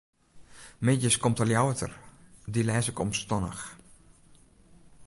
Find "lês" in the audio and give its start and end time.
2.67-2.87